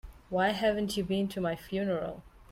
[0.29, 2.23] Why haven't you been to my funeral?